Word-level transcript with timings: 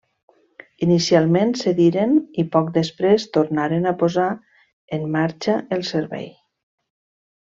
Inicialment 0.85 1.51
cediren 1.59 2.15
i 2.43 2.47
poc 2.57 2.71
després 2.79 3.27
tornaren 3.37 3.85
a 3.91 3.95
posar 4.03 4.25
en 4.99 5.05
marxa 5.17 5.59
el 5.79 5.85
servei. 5.95 6.27